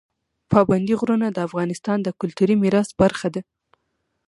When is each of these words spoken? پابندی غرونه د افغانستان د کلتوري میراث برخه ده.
پابندی 0.51 0.95
غرونه 1.01 1.27
د 1.31 1.37
افغانستان 1.47 1.97
د 2.03 2.09
کلتوري 2.19 2.55
میراث 2.63 2.89
برخه 3.01 3.27
ده. 3.35 3.41